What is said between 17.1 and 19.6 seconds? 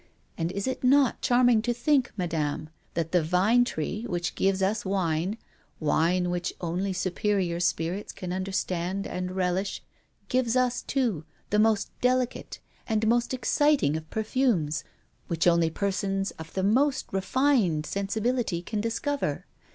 refined sensibility can discover?